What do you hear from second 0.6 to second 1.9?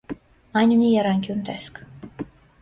Այն ունի եռանկյուն տեսք։